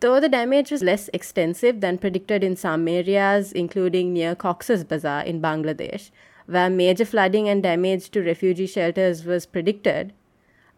Though 0.00 0.18
the 0.18 0.28
damage 0.28 0.70
was 0.70 0.82
less 0.82 1.10
extensive 1.12 1.80
than 1.80 1.98
predicted 1.98 2.42
in 2.42 2.56
some 2.56 2.88
areas, 2.88 3.52
including 3.52 4.12
near 4.12 4.34
Cox's 4.34 4.82
Bazar 4.82 5.22
in 5.22 5.42
Bangladesh, 5.42 6.10
where 6.46 6.70
major 6.70 7.04
flooding 7.04 7.48
and 7.48 7.62
damage 7.62 8.10
to 8.10 8.22
refugee 8.22 8.66
shelters 8.66 9.24
was 9.24 9.44
predicted, 9.46 10.12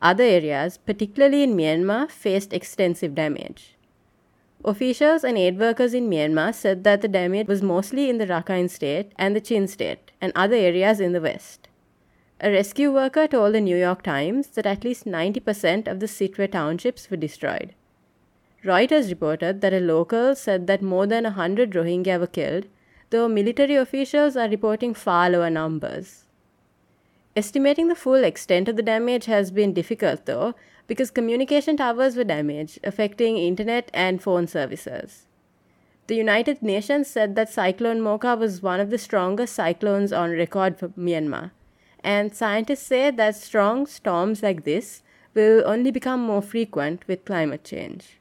other 0.02 0.24
areas, 0.24 0.76
particularly 0.76 1.44
in 1.44 1.56
Myanmar, 1.56 2.10
faced 2.10 2.52
extensive 2.52 3.14
damage. 3.14 3.76
Officials 4.64 5.24
and 5.24 5.38
aid 5.38 5.58
workers 5.58 5.94
in 5.94 6.10
Myanmar 6.10 6.54
said 6.54 6.84
that 6.84 7.00
the 7.00 7.08
damage 7.08 7.46
was 7.46 7.62
mostly 7.62 8.10
in 8.10 8.18
the 8.18 8.26
Rakhine 8.26 8.70
state 8.70 9.12
and 9.16 9.34
the 9.34 9.40
Chin 9.40 9.66
state 9.66 10.10
and 10.20 10.32
other 10.34 10.56
areas 10.56 11.00
in 11.00 11.12
the 11.12 11.20
west. 11.20 11.61
A 12.42 12.50
rescue 12.50 12.92
worker 12.92 13.26
told 13.28 13.54
the 13.54 13.60
New 13.60 13.76
York 13.76 14.02
Times 14.02 14.48
that 14.48 14.66
at 14.66 14.84
least 14.84 15.06
90% 15.06 15.88
of 15.88 16.00
the 16.00 16.06
Sittwe 16.06 16.50
townships 16.50 17.08
were 17.10 17.16
destroyed. 17.16 17.74
Reuters 18.64 19.08
reported 19.08 19.60
that 19.60 19.72
a 19.72 19.80
local 19.80 20.34
said 20.34 20.66
that 20.66 20.82
more 20.82 21.06
than 21.06 21.24
100 21.24 21.70
Rohingya 21.70 22.18
were 22.20 22.26
killed 22.26 22.66
though 23.12 23.28
military 23.28 23.76
officials 23.76 24.36
are 24.36 24.48
reporting 24.48 24.94
far 24.94 25.30
lower 25.30 25.50
numbers. 25.50 26.24
Estimating 27.36 27.88
the 27.88 27.94
full 27.94 28.24
extent 28.24 28.68
of 28.68 28.76
the 28.76 28.82
damage 28.82 29.26
has 29.26 29.50
been 29.50 29.72
difficult, 29.72 30.24
though, 30.26 30.54
because 30.86 31.10
communication 31.10 31.76
towers 31.76 32.16
were 32.16 32.24
damaged, 32.24 32.78
affecting 32.82 33.36
internet 33.36 33.90
and 33.94 34.22
phone 34.22 34.46
services. 34.46 35.26
The 36.06 36.16
United 36.16 36.62
Nations 36.62 37.06
said 37.06 37.36
that 37.36 37.50
Cyclone 37.50 38.00
Mocha 38.00 38.34
was 38.34 38.62
one 38.62 38.80
of 38.80 38.90
the 38.90 38.98
strongest 38.98 39.54
cyclones 39.54 40.12
on 40.12 40.30
record 40.30 40.78
for 40.78 40.88
Myanmar, 40.88 41.52
and 42.02 42.34
scientists 42.34 42.86
say 42.86 43.10
that 43.10 43.36
strong 43.36 43.86
storms 43.86 44.42
like 44.42 44.64
this 44.64 45.02
will 45.34 45.62
only 45.66 45.90
become 45.90 46.20
more 46.20 46.42
frequent 46.42 47.06
with 47.06 47.24
climate 47.24 47.64
change. 47.64 48.18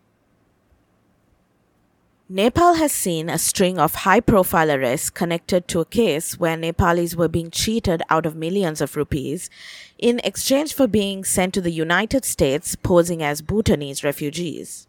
Nepal 2.33 2.75
has 2.75 2.93
seen 2.93 3.29
a 3.29 3.37
string 3.37 3.77
of 3.77 3.93
high 3.93 4.21
profile 4.21 4.71
arrests 4.71 5.09
connected 5.09 5.67
to 5.67 5.81
a 5.81 5.85
case 5.85 6.39
where 6.39 6.55
Nepalis 6.55 7.13
were 7.13 7.27
being 7.27 7.51
cheated 7.51 8.01
out 8.09 8.25
of 8.25 8.37
millions 8.37 8.79
of 8.79 8.95
rupees 8.95 9.49
in 9.97 10.21
exchange 10.23 10.73
for 10.73 10.87
being 10.87 11.25
sent 11.25 11.53
to 11.53 11.59
the 11.59 11.71
United 11.71 12.23
States 12.23 12.77
posing 12.77 13.21
as 13.21 13.41
Bhutanese 13.41 14.05
refugees. 14.05 14.87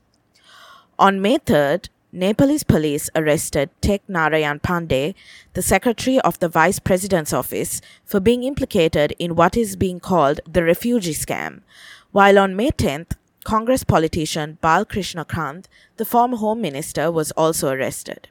On 1.01 1.21
May 1.21 1.39
3rd, 1.39 1.89
Nepalese 2.15 2.63
police 2.63 3.09
arrested 3.15 3.71
Tek 3.81 4.03
Narayan 4.07 4.61
Pandey, 4.61 5.15
the 5.55 5.63
secretary 5.63 6.21
of 6.21 6.39
the 6.41 6.49
vice 6.49 6.79
president's 6.79 7.33
office, 7.33 7.81
for 8.05 8.21
being 8.21 8.43
implicated 8.45 9.15
in 9.19 9.35
what 9.35 9.57
is 9.57 9.77
being 9.77 9.99
called 9.99 10.41
the 10.47 10.63
refugee 10.63 11.15
scam, 11.15 11.63
while 12.11 12.39
on 12.39 12.55
May 12.55 12.71
10th, 12.71 13.13
Congress 13.45 13.83
politician 13.83 14.59
Bal 14.61 14.85
Krishna 14.85 15.25
Khand, 15.25 15.65
the 15.97 16.05
former 16.05 16.37
Home 16.37 16.61
Minister, 16.61 17.11
was 17.11 17.31
also 17.31 17.71
arrested. 17.71 18.29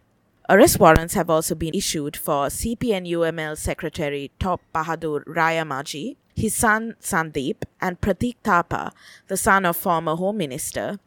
Arrest 0.48 0.80
warrants 0.80 1.16
have 1.16 1.32
also 1.32 1.56
been 1.56 1.74
issued 1.74 2.16
for 2.16 2.50
CPN 2.50 3.10
UML 3.10 3.58
Secretary 3.58 4.30
Top 4.38 4.62
Bahadur 4.76 5.24
Rayamajhi, 5.26 6.18
his 6.36 6.54
son 6.54 6.96
Sandeep, 7.02 7.64
and 7.82 8.00
Pratik 8.00 8.36
Thapa, 8.44 8.92
the 9.28 9.38
son 9.38 9.66
of 9.66 9.76
former 9.76 10.16
Home 10.16 10.38
Minister, 10.38 11.00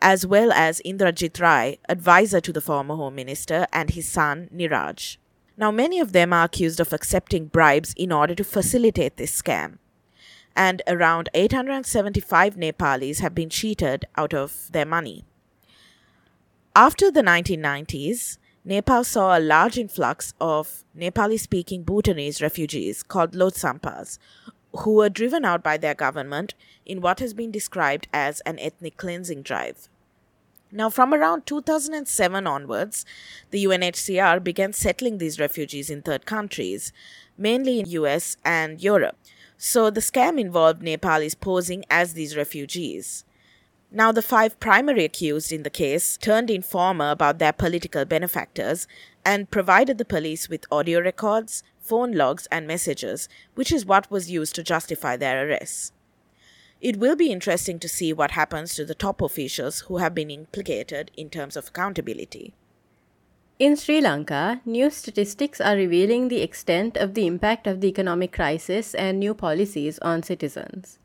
as 0.00 0.26
well 0.26 0.52
as 0.52 0.80
Indrajit 0.84 1.40
Rai, 1.40 1.78
advisor 1.88 2.40
to 2.40 2.52
the 2.52 2.60
former 2.60 2.96
Home 2.96 3.14
Minister, 3.14 3.66
and 3.72 3.90
his 3.90 4.08
son 4.08 4.48
Niraj. 4.54 5.16
Now, 5.56 5.70
many 5.70 6.00
of 6.00 6.12
them 6.12 6.32
are 6.32 6.44
accused 6.44 6.80
of 6.80 6.92
accepting 6.92 7.46
bribes 7.46 7.92
in 7.96 8.12
order 8.12 8.34
to 8.34 8.44
facilitate 8.44 9.16
this 9.16 9.40
scam 9.40 9.78
and 10.56 10.82
around 10.86 11.28
875 11.34 12.56
Nepalis 12.56 13.20
have 13.20 13.34
been 13.34 13.50
cheated 13.50 14.04
out 14.16 14.34
of 14.34 14.70
their 14.72 14.84
money. 14.84 15.24
After 16.74 17.10
the 17.10 17.22
1990s, 17.22 18.38
Nepal 18.64 19.04
saw 19.04 19.36
a 19.36 19.40
large 19.40 19.78
influx 19.78 20.34
of 20.40 20.84
Nepali 20.96 21.40
speaking 21.40 21.82
Bhutanese 21.82 22.42
refugees 22.42 23.02
called 23.02 23.32
Lhotshampas, 23.32 24.18
who 24.78 24.94
were 24.94 25.08
driven 25.08 25.44
out 25.44 25.62
by 25.62 25.76
their 25.76 25.94
government 25.94 26.54
in 26.86 27.00
what 27.00 27.20
has 27.20 27.34
been 27.34 27.50
described 27.50 28.08
as 28.12 28.40
an 28.40 28.58
ethnic 28.58 28.96
cleansing 28.96 29.42
drive. 29.42 29.88
Now, 30.72 30.88
from 30.88 31.12
around 31.12 31.46
2007 31.46 32.46
onwards, 32.46 33.04
the 33.50 33.64
UNHCR 33.64 34.42
began 34.44 34.72
settling 34.72 35.18
these 35.18 35.40
refugees 35.40 35.90
in 35.90 36.02
third 36.02 36.26
countries, 36.26 36.92
mainly 37.36 37.80
in 37.80 37.86
the 37.86 37.92
US 37.92 38.36
and 38.44 38.80
Europe. 38.80 39.16
So 39.58 39.90
the 39.90 40.00
scam 40.00 40.40
involved 40.40 40.82
Nepalis 40.82 41.34
posing 41.34 41.84
as 41.90 42.14
these 42.14 42.36
refugees. 42.36 43.24
Now, 43.90 44.12
the 44.12 44.22
five 44.22 44.60
primary 44.60 45.04
accused 45.04 45.50
in 45.50 45.64
the 45.64 45.70
case 45.70 46.16
turned 46.16 46.48
informer 46.48 47.10
about 47.10 47.40
their 47.40 47.52
political 47.52 48.04
benefactors 48.04 48.86
and 49.24 49.50
provided 49.50 49.98
the 49.98 50.04
police 50.04 50.48
with 50.48 50.64
audio 50.70 51.00
records, 51.00 51.64
phone 51.90 52.12
logs, 52.12 52.46
and 52.52 52.66
messages, 52.66 53.28
which 53.54 53.72
is 53.72 53.84
what 53.84 54.10
was 54.10 54.30
used 54.30 54.54
to 54.54 54.62
justify 54.62 55.16
their 55.16 55.46
arrests. 55.46 55.92
It 56.80 56.96
will 56.96 57.16
be 57.16 57.30
interesting 57.30 57.78
to 57.80 57.88
see 57.88 58.12
what 58.12 58.30
happens 58.30 58.74
to 58.74 58.84
the 58.86 58.94
top 58.94 59.20
officials 59.20 59.80
who 59.80 59.98
have 59.98 60.14
been 60.14 60.30
implicated 60.30 61.10
in 61.16 61.28
terms 61.28 61.56
of 61.56 61.68
accountability. 61.68 62.54
In 63.58 63.76
Sri 63.76 64.00
Lanka, 64.00 64.62
new 64.64 64.88
statistics 64.88 65.60
are 65.60 65.76
revealing 65.76 66.28
the 66.28 66.40
extent 66.40 66.96
of 66.96 67.12
the 67.12 67.26
impact 67.26 67.66
of 67.66 67.82
the 67.82 67.88
economic 67.88 68.32
crisis 68.32 68.94
and 68.94 69.20
new 69.20 69.34
policies 69.34 69.98
on 69.98 70.22
citizens. 70.22 70.98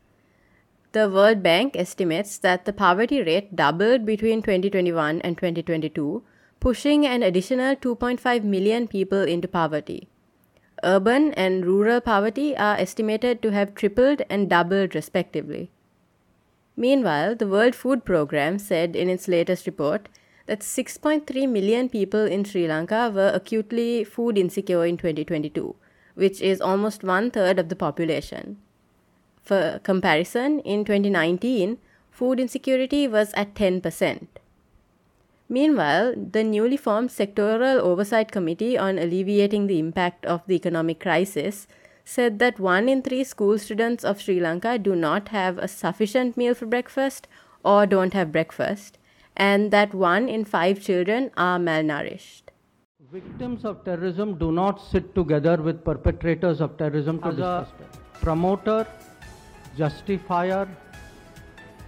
The 0.92 1.10
World 1.10 1.42
Bank 1.42 1.76
estimates 1.76 2.38
that 2.38 2.64
the 2.64 2.72
poverty 2.72 3.20
rate 3.20 3.54
doubled 3.54 4.06
between 4.06 4.40
2021 4.40 5.20
and 5.20 5.36
2022, 5.36 6.22
pushing 6.58 7.04
an 7.04 7.22
additional 7.22 7.76
2.5 7.76 8.44
million 8.44 8.88
people 8.88 9.20
into 9.20 9.48
poverty. 9.48 10.08
Urban 10.84 11.32
and 11.34 11.64
rural 11.64 12.00
poverty 12.00 12.56
are 12.56 12.76
estimated 12.76 13.40
to 13.42 13.50
have 13.52 13.74
tripled 13.74 14.22
and 14.28 14.50
doubled 14.50 14.94
respectively. 14.94 15.70
Meanwhile, 16.76 17.36
the 17.36 17.48
World 17.48 17.74
Food 17.74 18.04
Programme 18.04 18.58
said 18.58 18.94
in 18.94 19.08
its 19.08 19.28
latest 19.28 19.66
report 19.66 20.08
that 20.46 20.60
6.3 20.60 21.48
million 21.48 21.88
people 21.88 22.24
in 22.24 22.44
Sri 22.44 22.68
Lanka 22.68 23.10
were 23.12 23.30
acutely 23.34 24.04
food 24.04 24.36
insecure 24.36 24.84
in 24.84 24.96
2022, 24.96 25.74
which 26.14 26.40
is 26.42 26.60
almost 26.60 27.02
one 27.02 27.30
third 27.30 27.58
of 27.58 27.70
the 27.70 27.76
population. 27.76 28.58
For 29.42 29.80
comparison, 29.82 30.60
in 30.60 30.84
2019, 30.84 31.78
food 32.10 32.38
insecurity 32.38 33.08
was 33.08 33.32
at 33.34 33.54
10%. 33.54 34.26
Meanwhile, 35.48 36.14
the 36.32 36.42
newly 36.42 36.76
formed 36.76 37.10
Sectoral 37.10 37.78
Oversight 37.78 38.32
Committee 38.32 38.76
on 38.76 38.98
Alleviating 38.98 39.68
the 39.68 39.78
Impact 39.78 40.26
of 40.26 40.42
the 40.46 40.56
Economic 40.56 40.98
Crisis 41.00 41.68
said 42.04 42.38
that 42.40 42.58
one 42.58 42.88
in 42.88 43.02
three 43.02 43.22
school 43.22 43.58
students 43.58 44.04
of 44.04 44.20
Sri 44.20 44.40
Lanka 44.40 44.78
do 44.78 44.96
not 44.96 45.28
have 45.28 45.58
a 45.58 45.68
sufficient 45.68 46.36
meal 46.36 46.54
for 46.54 46.66
breakfast 46.66 47.28
or 47.64 47.86
don't 47.86 48.12
have 48.12 48.32
breakfast, 48.32 48.98
and 49.36 49.70
that 49.72 49.94
one 49.94 50.28
in 50.28 50.44
five 50.44 50.80
children 50.80 51.30
are 51.36 51.58
malnourished. 51.58 52.42
Victims 53.12 53.64
of 53.64 53.84
terrorism 53.84 54.36
do 54.38 54.50
not 54.50 54.80
sit 54.80 55.14
together 55.14 55.56
with 55.56 55.84
perpetrators 55.84 56.60
of 56.60 56.76
terrorism 56.76 57.20
to 57.20 57.28
As 57.28 57.36
discuss 57.36 57.68
a 57.80 58.18
promoter, 58.24 58.86
justifier, 59.76 60.68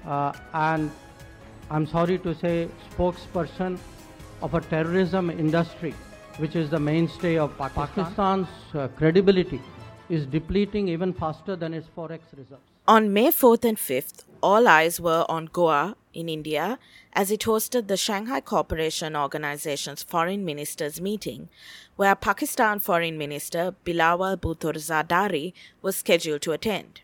uh, 0.05 0.33
and 0.53 0.91
I'm 1.71 1.87
sorry 1.87 2.19
to 2.19 2.35
say, 2.35 2.69
spokesperson 2.91 3.79
of 4.43 4.55
a 4.55 4.61
terrorism 4.61 5.31
industry, 5.31 5.95
which 6.39 6.57
is 6.57 6.71
the 6.71 6.79
mainstay 6.79 7.37
of 7.37 7.57
Pakistan. 7.59 7.87
Pakistan's 7.87 8.49
uh, 8.75 8.89
credibility 8.97 9.61
is 10.09 10.25
depleting 10.27 10.89
even 10.89 11.13
faster 11.13 11.57
than 11.57 11.75
its 11.75 11.87
forex 11.97 12.21
reserves. 12.37 12.63
On 12.87 13.13
May 13.13 13.29
4th 13.29 13.65
and 13.67 13.77
5th, 13.77 14.25
all 14.43 14.67
eyes 14.67 14.99
were 14.99 15.27
on 15.29 15.47
Goa 15.53 15.95
in 16.15 16.31
India 16.31 16.79
as 17.13 17.31
it 17.31 17.41
hosted 17.41 17.87
the 17.87 17.99
Shanghai 17.99 18.41
Cooperation 18.41 19.15
Organization's 19.15 20.03
foreign 20.03 20.45
ministers 20.45 20.99
meeting, 21.01 21.51
where 21.97 22.15
Pakistan 22.15 22.79
Foreign 22.79 23.19
Minister 23.19 23.75
Bilawal 23.85 24.39
Bhutto 24.39 24.73
Zardari 24.73 25.53
was 25.83 25.97
scheduled 25.97 26.41
to 26.43 26.53
attend. 26.53 27.03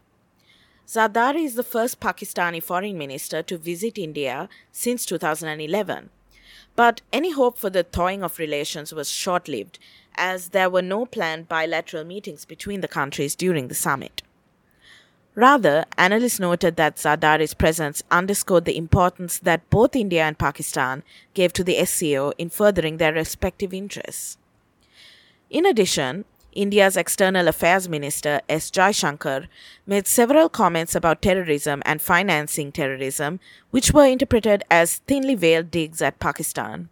Zardari 0.86 1.44
is 1.44 1.54
the 1.54 1.62
first 1.62 1.98
Pakistani 1.98 2.62
foreign 2.62 2.98
minister 2.98 3.42
to 3.42 3.56
visit 3.56 3.96
India 3.96 4.50
since 4.70 5.06
2011. 5.06 6.10
But 6.76 7.00
any 7.12 7.32
hope 7.32 7.56
for 7.56 7.70
the 7.70 7.84
thawing 7.84 8.22
of 8.22 8.38
relations 8.38 8.92
was 8.92 9.10
short 9.10 9.48
lived, 9.48 9.78
as 10.16 10.50
there 10.50 10.68
were 10.68 10.82
no 10.82 11.06
planned 11.06 11.48
bilateral 11.48 12.04
meetings 12.04 12.44
between 12.44 12.82
the 12.82 12.88
countries 12.88 13.34
during 13.34 13.68
the 13.68 13.74
summit. 13.74 14.22
Rather, 15.34 15.84
analysts 15.96 16.38
noted 16.38 16.76
that 16.76 16.96
Zardari's 16.96 17.54
presence 17.54 18.02
underscored 18.10 18.66
the 18.66 18.76
importance 18.76 19.38
that 19.38 19.68
both 19.70 19.96
India 19.96 20.22
and 20.22 20.38
Pakistan 20.38 21.02
gave 21.32 21.52
to 21.54 21.64
the 21.64 21.82
SCO 21.84 22.32
in 22.36 22.50
furthering 22.50 22.98
their 22.98 23.12
respective 23.12 23.72
interests. 23.72 24.36
In 25.48 25.64
addition, 25.64 26.24
India's 26.54 26.96
External 26.96 27.48
Affairs 27.48 27.88
Minister 27.88 28.40
S. 28.48 28.70
Jaishankar 28.70 29.48
made 29.86 30.06
several 30.06 30.48
comments 30.48 30.94
about 30.94 31.20
terrorism 31.20 31.82
and 31.84 32.00
financing 32.00 32.72
terrorism, 32.72 33.40
which 33.70 33.92
were 33.92 34.06
interpreted 34.06 34.62
as 34.70 34.96
thinly 35.06 35.34
veiled 35.34 35.70
digs 35.70 36.00
at 36.00 36.20
Pakistan. 36.20 36.88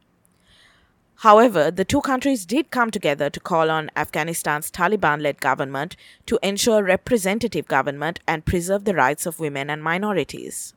However, 1.16 1.70
the 1.70 1.84
two 1.84 2.00
countries 2.00 2.44
did 2.44 2.72
come 2.72 2.90
together 2.90 3.30
to 3.30 3.38
call 3.38 3.70
on 3.70 3.90
Afghanistan's 3.94 4.72
Taliban 4.72 5.22
led 5.22 5.40
government 5.40 5.96
to 6.26 6.40
ensure 6.42 6.82
representative 6.82 7.68
government 7.68 8.18
and 8.26 8.44
preserve 8.44 8.84
the 8.84 8.94
rights 8.94 9.24
of 9.24 9.38
women 9.38 9.70
and 9.70 9.84
minorities. 9.84 10.74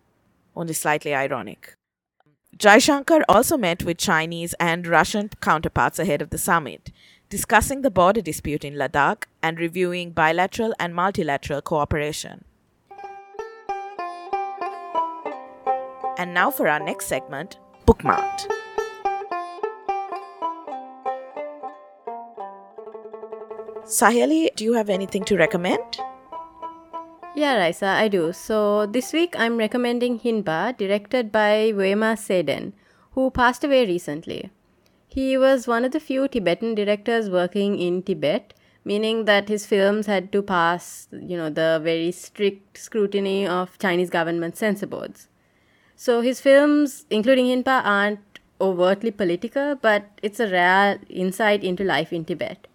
Only 0.55 0.73
slightly 0.73 1.15
ironic. 1.15 1.75
Jaishankar 2.57 3.23
also 3.27 3.57
met 3.57 3.83
with 3.83 3.97
Chinese 3.97 4.53
and 4.59 4.87
Russian 4.87 5.29
counterparts 5.41 5.99
ahead 5.99 6.21
of 6.21 6.29
the 6.29 6.37
summit, 6.37 6.91
discussing 7.35 7.81
the 7.81 7.91
border 7.91 8.21
dispute 8.21 8.63
in 8.63 8.75
Ladakh 8.75 9.25
and 9.43 9.59
reviewing 9.59 10.11
bilateral 10.11 10.73
and 10.79 10.95
multilateral 10.95 11.61
cooperation. 11.61 12.45
And 16.17 16.33
now 16.33 16.49
for 16.49 16.69
our 16.69 16.79
next 16.79 17.07
segment, 17.07 17.57
Bookmarked. 17.85 18.47
Saheli, 23.83 24.55
do 24.55 24.63
you 24.63 24.71
have 24.71 24.89
anything 24.89 25.25
to 25.25 25.35
recommend? 25.35 25.99
Yeah, 27.35 27.57
Raisa, 27.57 27.87
I 27.87 28.07
do. 28.07 28.31
So 28.31 28.85
this 28.85 29.11
week 29.11 29.35
I'm 29.37 29.57
recommending 29.57 30.21
Jinpa, 30.21 30.77
directed 30.77 31.33
by 31.33 31.73
Pema 31.73 32.15
Tseden, 32.15 32.71
who 33.11 33.29
passed 33.29 33.65
away 33.65 33.85
recently. 33.85 34.51
He 35.15 35.37
was 35.37 35.65
one 35.65 35.85
of 35.85 35.93
the 35.93 36.01
few 36.01 36.27
Tibetan 36.27 36.75
directors 36.75 37.29
working 37.29 37.79
in 37.79 38.03
Tibet, 38.03 38.53
meaning 38.83 39.23
that 39.23 39.47
his 39.47 39.65
films 39.65 40.07
had 40.07 40.29
to 40.33 40.41
pass, 40.41 41.07
you 41.09 41.37
know, 41.37 41.49
the 41.49 41.79
very 41.81 42.11
strict 42.11 42.77
scrutiny 42.77 43.47
of 43.47 43.79
Chinese 43.79 44.09
government 44.09 44.57
censor 44.57 44.85
boards. 44.85 45.29
So 45.95 46.19
his 46.19 46.41
films, 46.41 47.05
including 47.09 47.45
Jinpa, 47.45 47.81
aren't 47.85 48.39
overtly 48.59 49.09
political, 49.09 49.75
but 49.75 50.03
it's 50.21 50.41
a 50.41 50.51
rare 50.51 50.99
insight 51.07 51.63
into 51.63 51.85
life 51.85 52.11
in 52.11 52.25
Tibet. 52.25 52.67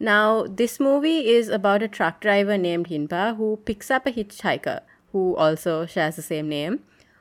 Now, 0.00 0.46
this 0.48 0.80
movie 0.80 1.28
is 1.28 1.48
about 1.48 1.84
a 1.84 1.88
truck 1.88 2.20
driver 2.20 2.58
named 2.58 2.88
Jinpa 2.88 3.36
who 3.36 3.60
picks 3.64 3.88
up 3.88 4.04
a 4.04 4.10
hitchhiker 4.10 4.80
who 5.12 5.36
also 5.36 5.86
shares 5.86 6.16
the 6.16 6.22
same 6.22 6.48
name, 6.48 6.80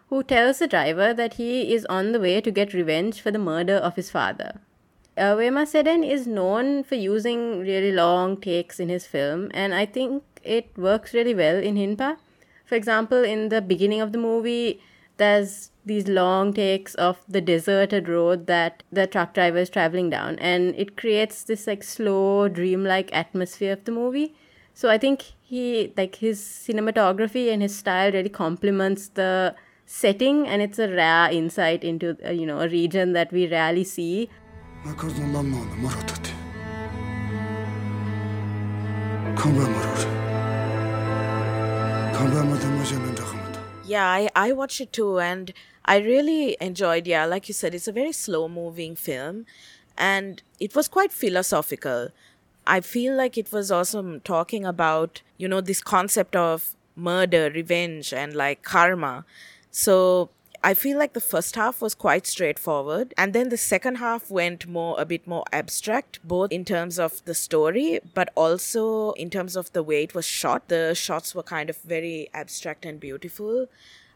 who 0.10 0.24
tells 0.24 0.60
the 0.60 0.68
driver 0.68 1.14
that 1.14 1.34
he 1.34 1.74
is 1.74 1.86
on 1.86 2.12
the 2.12 2.20
way 2.20 2.40
to 2.42 2.52
get 2.52 2.74
revenge 2.74 3.22
for 3.22 3.32
the 3.32 3.40
murder 3.40 3.76
of 3.76 3.96
his 3.96 4.10
father. 4.10 4.60
Uh, 5.18 5.36
Pema 5.36 5.66
Tseden 5.66 6.08
is 6.08 6.28
known 6.28 6.84
for 6.84 6.96
using 6.96 7.60
really 7.60 7.92
long 7.92 8.40
takes 8.40 8.80
in 8.80 8.90
his 8.90 9.08
film, 9.08 9.50
and 9.54 9.74
I 9.74 9.86
think 9.86 10.24
it 10.44 10.70
works 10.78 11.14
really 11.14 11.34
well 11.34 11.58
in 11.58 11.76
Jinpa. 11.76 12.18
For 12.66 12.76
example, 12.76 13.24
in 13.24 13.50
the 13.50 13.62
beginning 13.62 14.02
of 14.02 14.12
the 14.12 14.20
movie, 14.20 14.80
there's 15.18 15.72
these 15.86 16.08
long 16.08 16.54
takes 16.54 16.94
of 16.96 17.18
the 17.28 17.42
deserted 17.42 18.08
road 18.08 18.46
that 18.48 18.84
the 18.92 19.08
truck 19.08 19.34
driver 19.34 19.58
is 19.58 19.70
traveling 19.70 20.10
down 20.10 20.38
and 20.40 20.76
it 20.76 20.98
creates 20.98 21.44
this 21.44 21.66
like 21.66 21.82
slow 21.84 22.48
dreamlike 22.48 23.10
atmosphere 23.14 23.74
of 23.74 23.86
the 23.86 23.92
movie 23.92 24.36
so 24.74 24.90
i 24.90 24.98
think 24.98 25.24
he 25.42 25.94
like 25.96 26.16
his 26.16 26.42
cinematography 26.42 27.52
and 27.52 27.62
his 27.62 27.76
style 27.76 28.12
really 28.12 28.30
complements 28.30 29.08
the 29.10 29.56
setting 29.88 30.46
and 30.46 30.62
it's 30.62 30.78
a 30.78 30.88
rare 30.88 31.32
insight 31.32 31.84
into 31.84 32.16
uh, 32.24 32.30
you 32.30 32.46
know 32.46 32.60
a 32.60 32.68
region 32.70 33.14
that 33.14 33.32
we 33.32 33.48
rarely 33.48 33.84
see. 33.84 34.30
Yeah 43.86 44.06
I, 44.06 44.30
I 44.36 44.52
watched 44.52 44.82
it 44.82 44.92
too 44.92 45.20
and 45.20 45.54
i 45.86 45.98
really 45.98 46.58
enjoyed 46.60 47.08
yeah 47.08 47.24
like 47.26 47.48
you 47.48 47.54
said 47.54 47.74
it's 47.74 47.88
a 47.88 47.92
very 47.94 48.12
slow 48.12 48.50
moving 48.50 48.96
film 48.96 49.46
and 49.98 50.44
it 50.60 50.76
was 50.76 50.88
quite 50.88 51.12
philosophical. 51.12 52.10
I 52.68 52.82
feel 52.82 53.16
like 53.16 53.38
it 53.38 53.52
was 53.52 53.72
also 53.72 54.20
talking 54.24 54.66
about 54.66 55.22
you 55.38 55.48
know 55.48 55.62
this 55.62 55.82
concept 55.82 56.36
of 56.36 56.76
murder 56.96 57.50
revenge 57.54 58.12
and 58.14 58.34
like 58.34 58.64
karma 58.64 59.26
so 59.78 60.32
I 60.64 60.74
feel 60.74 60.98
like 60.98 61.14
the 61.14 61.22
first 61.22 61.56
half 61.56 61.84
was 61.84 61.94
quite 61.94 62.26
straightforward, 62.26 63.14
and 63.16 63.32
then 63.32 63.50
the 63.50 63.58
second 63.58 63.98
half 63.98 64.32
went 64.32 64.66
more 64.66 64.96
a 64.98 65.06
bit 65.06 65.28
more 65.28 65.44
abstract, 65.54 66.20
both 66.28 66.52
in 66.52 66.66
terms 66.66 66.98
of 66.98 67.24
the 67.26 67.36
story, 67.36 68.00
but 68.16 68.32
also 68.34 69.12
in 69.12 69.30
terms 69.30 69.56
of 69.56 69.72
the 69.74 69.84
way 69.84 70.02
it 70.02 70.16
was 70.16 70.26
shot. 70.26 70.68
The 70.68 70.96
shots 70.96 71.36
were 71.36 71.44
kind 71.44 71.70
of 71.70 71.78
very 71.78 72.28
abstract 72.34 72.88
and 72.88 73.00
beautiful, 73.00 73.68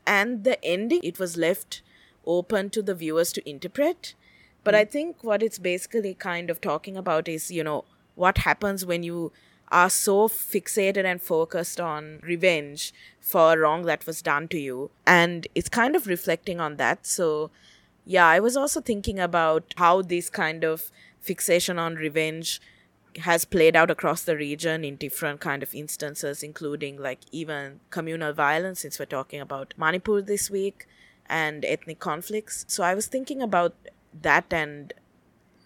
and 0.08 0.44
the 0.44 0.58
ending 0.66 1.02
it 1.04 1.20
was 1.20 1.38
left 1.38 1.84
open 2.26 2.72
to 2.72 2.82
the 2.82 2.96
viewers 2.96 3.32
to 3.34 3.48
interpret. 3.48 4.16
But 4.64 4.74
mm. 4.74 4.80
I 4.80 4.86
think 4.86 5.24
what 5.24 5.44
it's 5.44 5.60
basically 5.60 6.16
kind 6.16 6.50
of 6.50 6.60
talking 6.60 6.98
about 6.98 7.28
is, 7.28 7.52
you 7.52 7.64
know, 7.64 7.86
what 8.16 8.40
happens 8.40 8.84
when 8.84 9.04
you 9.04 9.32
are 9.72 9.90
so 9.90 10.28
fixated 10.28 11.06
and 11.06 11.22
focused 11.22 11.80
on 11.80 12.20
revenge 12.22 12.94
for 13.20 13.54
a 13.54 13.58
wrong 13.58 13.84
that 13.84 14.06
was 14.06 14.22
done 14.22 14.48
to 14.50 14.60
you. 14.60 14.92
And 15.08 15.48
it's 15.56 15.70
kind 15.70 15.96
of 15.96 16.08
reflecting 16.08 16.60
on 16.60 16.76
that. 16.78 17.06
So, 17.08 17.52
yeah, 18.06 18.28
I 18.28 18.40
was 18.40 18.58
also 18.58 18.82
thinking 18.82 19.20
about 19.20 19.74
how 19.78 20.02
this 20.02 20.30
kind 20.30 20.64
of 20.64 20.92
fixation 21.22 21.80
on 21.80 21.96
revenge 21.96 22.60
has 23.20 23.46
played 23.46 23.76
out 23.76 23.92
across 23.92 24.24
the 24.24 24.38
region 24.38 24.84
in 24.84 24.96
different 24.96 25.42
kind 25.42 25.62
of 25.62 25.76
instances 25.76 26.44
including 26.44 26.98
like 26.98 27.20
even 27.32 27.80
communal 27.90 28.32
violence 28.32 28.80
since 28.80 28.98
we're 28.98 29.06
talking 29.06 29.42
about 29.42 29.74
manipur 29.78 30.22
this 30.22 30.50
week 30.50 30.88
and 31.28 31.66
ethnic 31.66 32.00
conflicts 32.00 32.64
so 32.70 32.84
i 32.84 32.96
was 32.96 33.08
thinking 33.08 33.42
about 33.42 33.76
that 34.22 34.46
and 34.52 34.94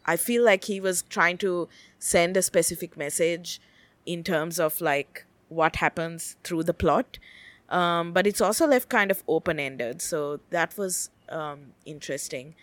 i 0.06 0.18
feel 0.18 0.44
like 0.44 0.64
he 0.64 0.80
was 0.80 1.04
trying 1.04 1.38
to 1.38 1.70
send 2.00 2.36
a 2.36 2.42
specific 2.42 2.98
message 2.98 3.62
in 4.06 4.24
terms 4.24 4.60
of 4.60 4.82
like 4.82 5.26
what 5.50 5.78
happens 5.78 6.36
through 6.44 6.64
the 6.64 6.74
plot. 6.74 7.20
Um, 7.70 8.14
but 8.14 8.28
it's 8.28 8.42
also 8.42 8.68
left 8.68 8.90
kind 8.90 9.12
of 9.12 9.24
open 9.28 9.60
ended. 9.60 10.02
So 10.02 10.40
that 10.52 10.78
was 10.78 11.10
um, 11.30 11.74
interesting. 11.86 12.56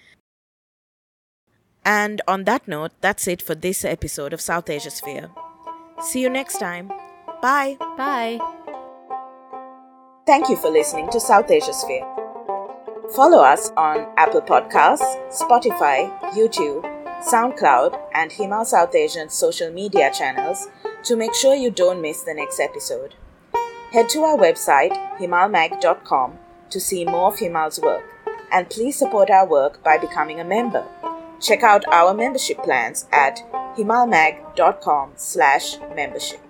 And 1.85 2.23
on 2.29 2.45
that 2.45 2.69
note, 2.69 2.93
that's 3.01 3.27
it 3.27 3.43
for 3.43 3.57
this 3.57 3.85
episode 3.85 4.33
of 4.33 4.41
Southasiasphere. 4.41 5.31
See 6.01 6.21
you 6.21 6.31
next 6.31 6.59
time. 6.59 6.89
Bye. 7.41 7.77
Bye. 7.97 8.39
Thank 10.25 10.49
you 10.49 10.57
for 10.57 10.71
listening 10.71 11.11
to 11.11 11.19
Southasiasphere. 11.19 12.09
Follow 13.17 13.43
us 13.43 13.71
on 13.77 14.07
Apple 14.17 14.41
Podcasts, 14.41 15.19
Spotify, 15.33 16.09
YouTube, 16.31 16.83
SoundCloud, 17.25 18.01
and 18.15 18.31
Himal 18.31 18.65
Southasian 18.65 19.31
social 19.31 19.71
media 19.73 20.13
channels 20.13 20.69
to 21.05 21.17
make 21.17 21.35
sure 21.35 21.55
you 21.55 21.71
don't 21.71 22.01
miss 22.01 22.23
the 22.23 22.35
next 22.35 22.61
episode. 22.61 23.15
Head 23.93 24.09
to 24.11 24.23
our 24.23 24.39
website, 24.39 24.93
himalmag.com, 25.19 26.39
to 26.71 26.81
see 26.81 27.05
more 27.05 27.29
of 27.29 27.39
Himal's 27.39 27.81
work, 27.81 28.05
and 28.51 28.71
please 28.71 28.99
support 28.99 29.31
our 29.31 29.47
work 29.47 29.83
by 29.83 29.99
becoming 29.99 30.41
a 30.41 30.45
member. 30.45 30.87
Check 31.41 31.63
out 31.63 31.85
our 31.89 32.15
membership 32.15 32.63
plans 32.63 33.07
at 33.13 33.41
himalmag.com 33.77 35.13
slash 35.17 35.79
membership. 35.95 36.41